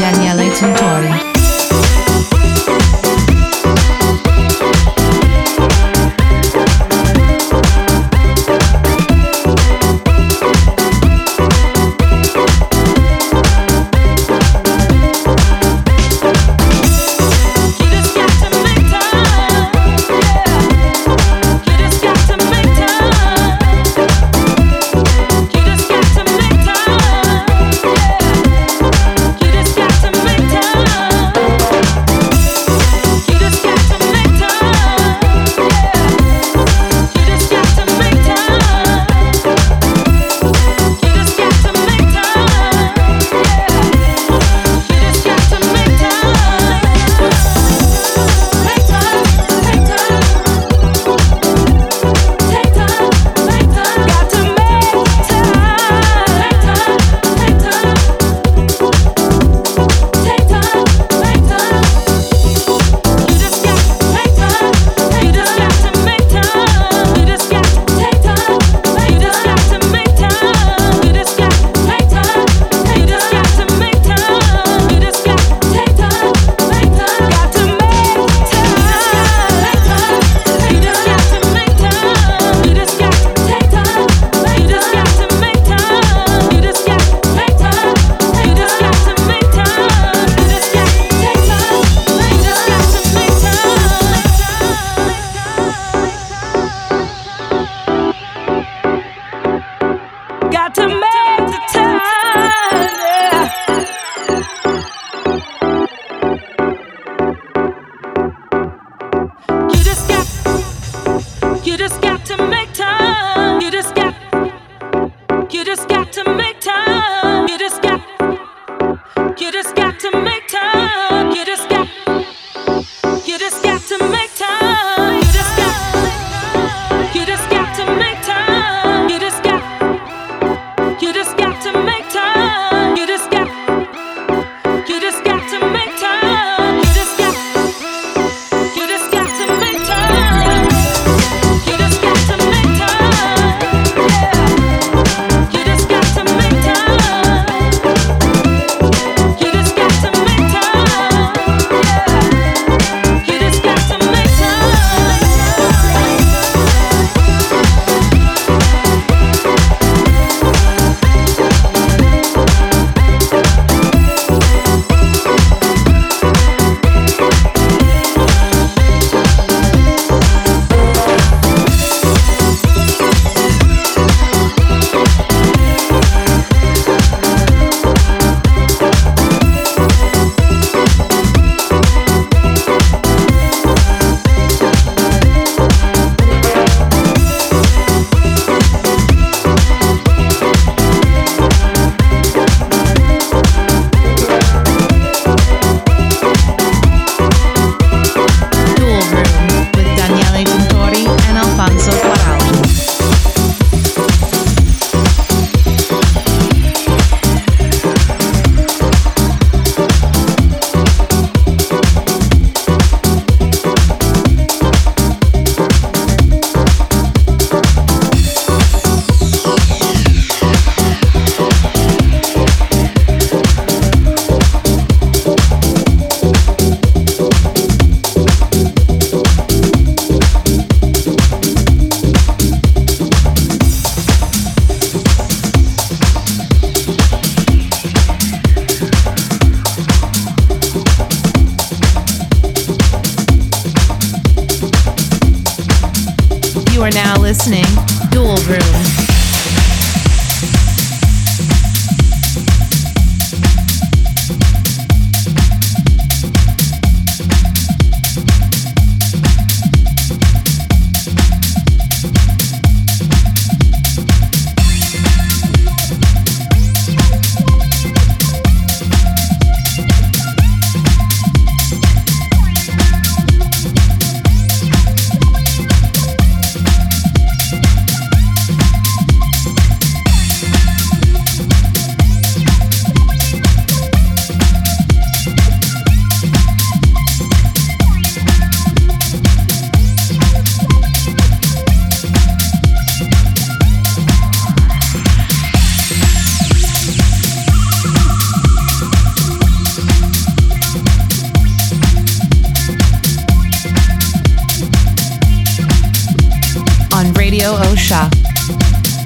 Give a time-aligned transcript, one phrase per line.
[0.00, 1.35] Daniele Tintori.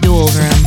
[0.01, 0.60] Tintori.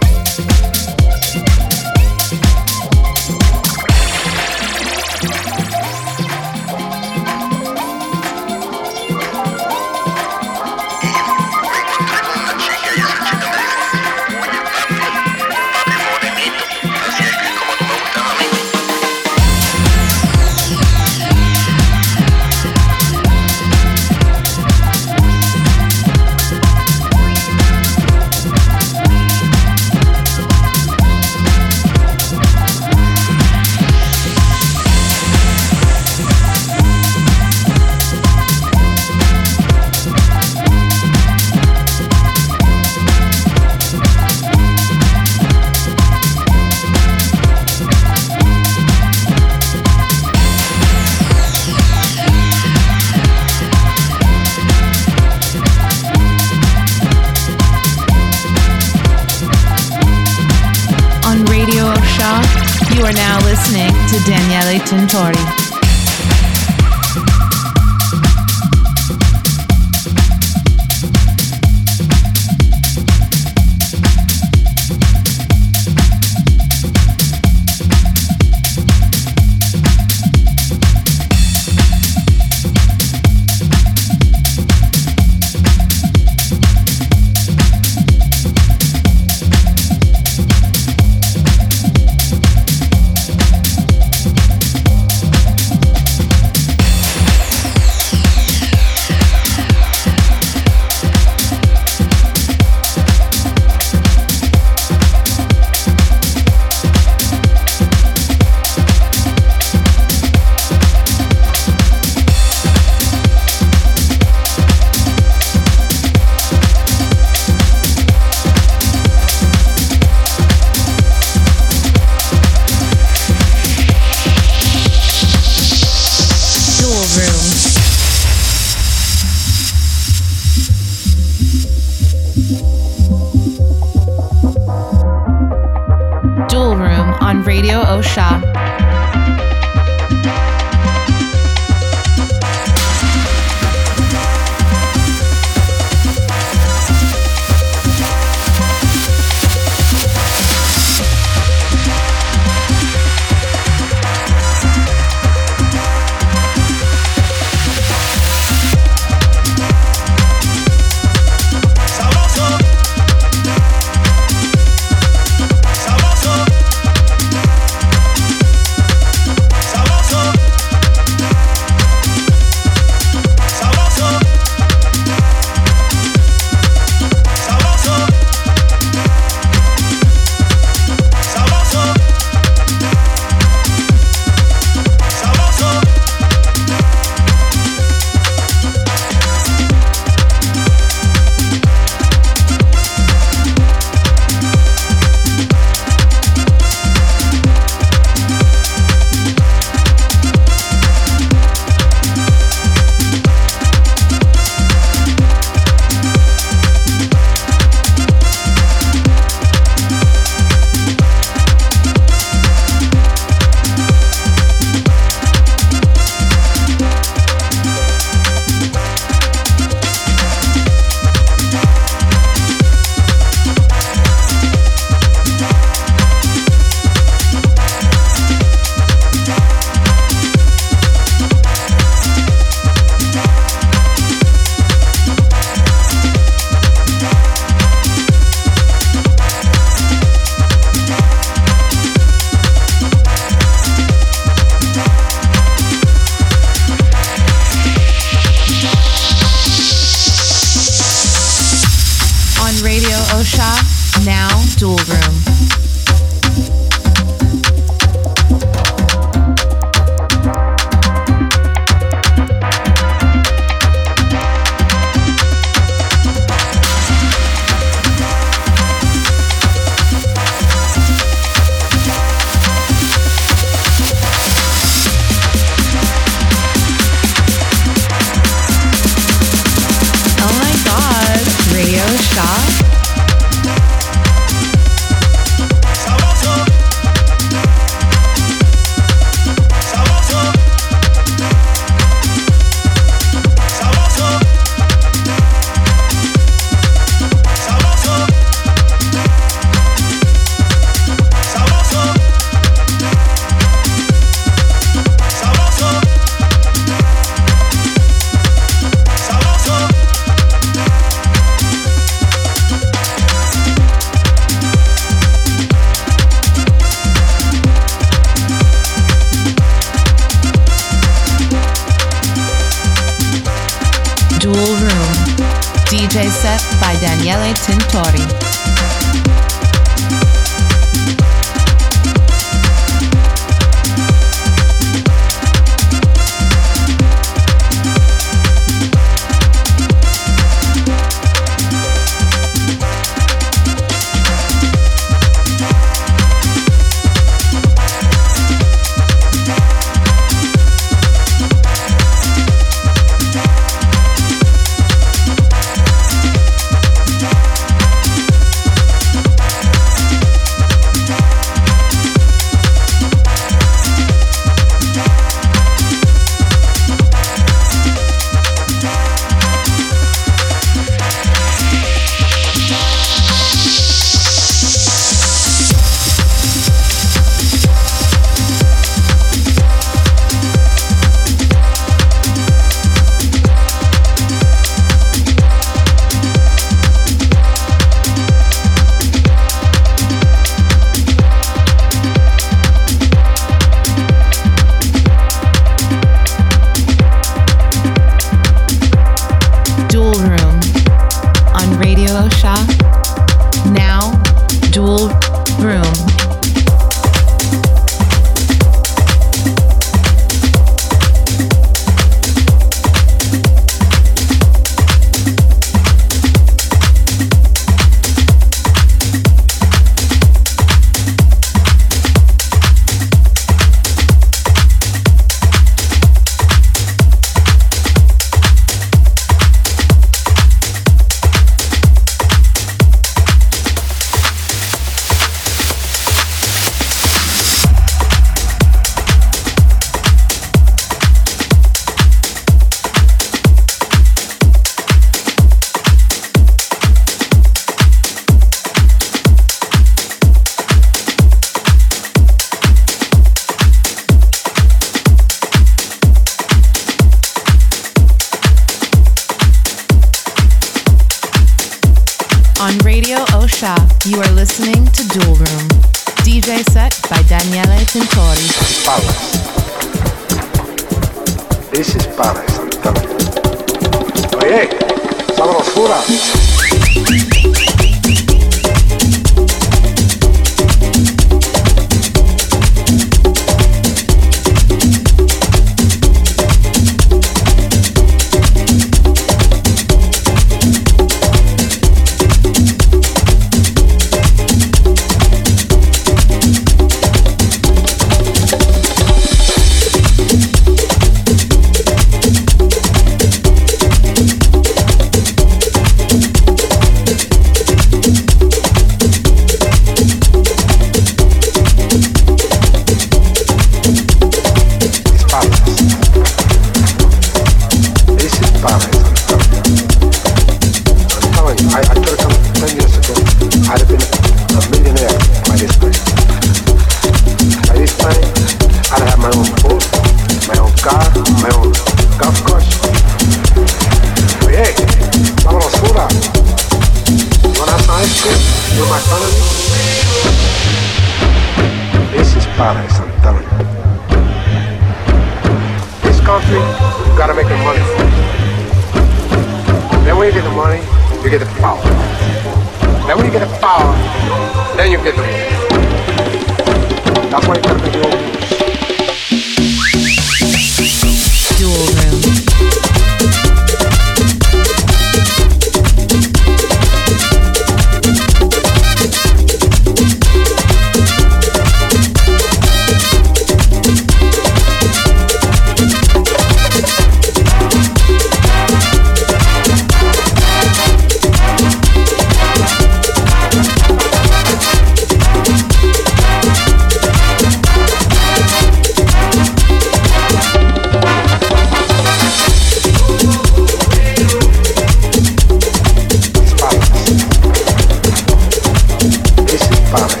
[599.71, 600.00] infame.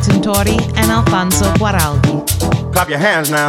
[0.00, 2.24] Tintori and Alfonso Guaraldi.
[2.72, 3.48] Clap your hands now.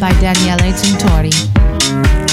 [0.00, 2.29] by Daniele Tintori.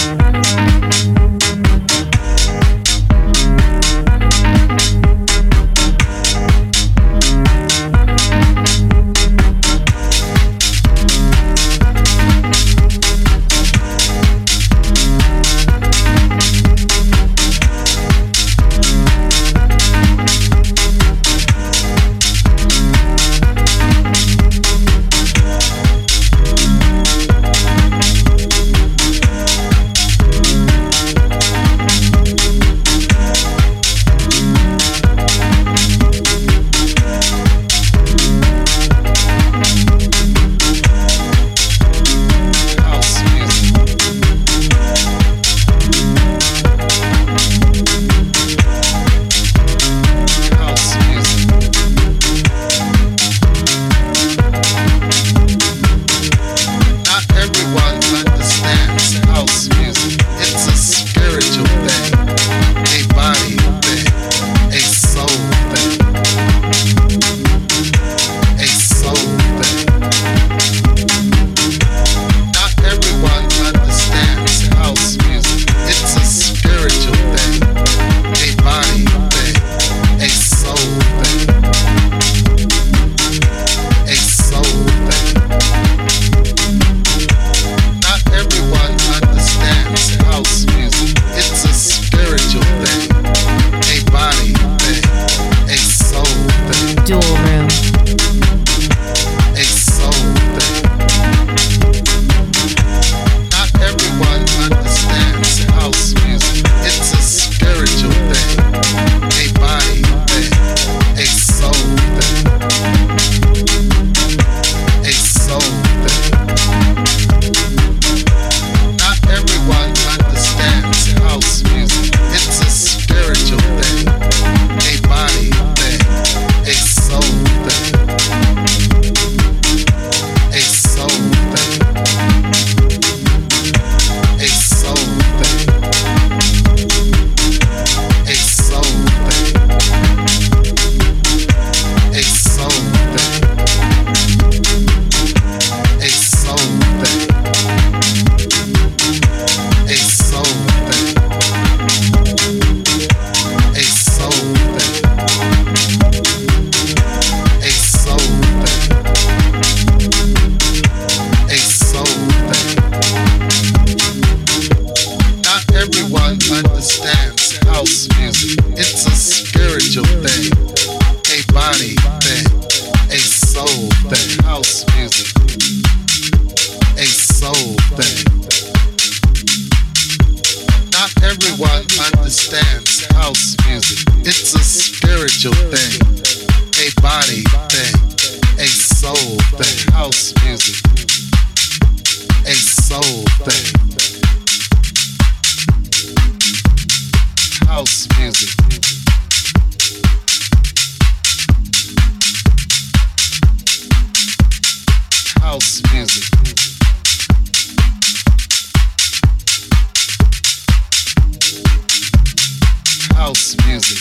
[213.27, 213.97] house music.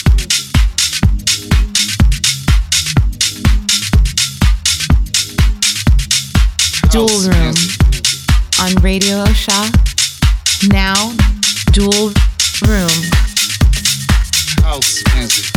[6.92, 7.54] Dual Room
[8.60, 9.66] on Radio Osha.
[10.70, 11.10] Now,
[11.72, 12.12] Dual
[12.68, 13.02] Room.
[14.62, 15.55] House music.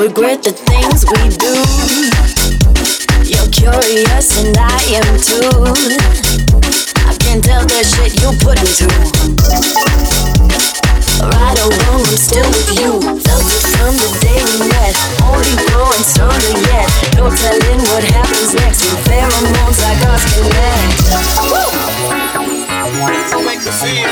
[0.00, 1.52] Regret the things we do.
[3.28, 5.44] You're curious and I am too.
[7.04, 8.88] I can tell the shit you put into.
[11.20, 12.96] Right or wrong, I'm still with you.
[13.20, 14.96] Felt it from the day we met.
[15.20, 16.88] Only growing stronger yet.
[17.20, 21.12] No telling what happens next when pheromones like us connect.
[23.44, 24.08] Make me feel.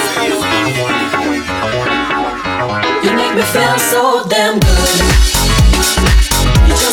[3.01, 5.58] You make me feel so damn good.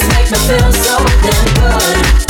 [0.10, 2.25] Make me feel so damn good.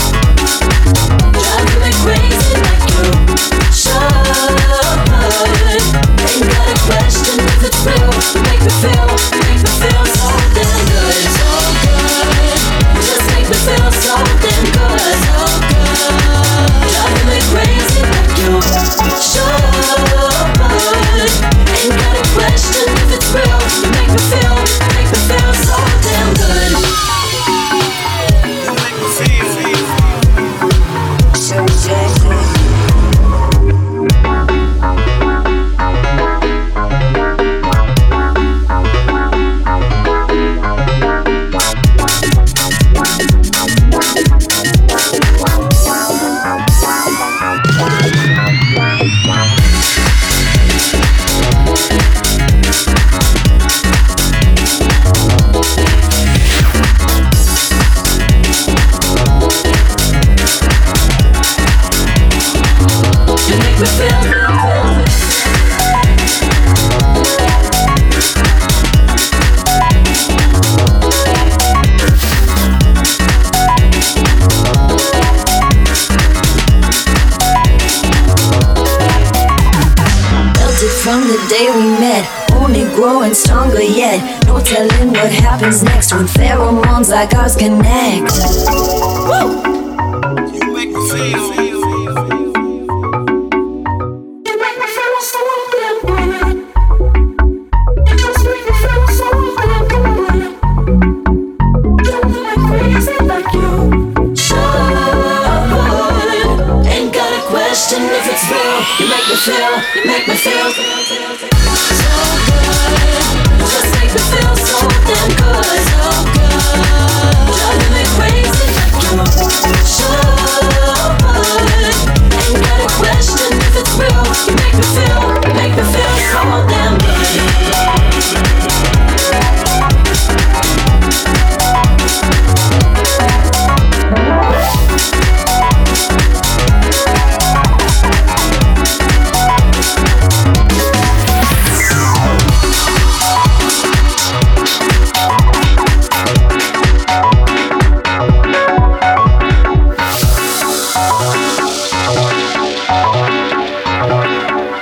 [86.14, 88.24] When pheromones like ours connect.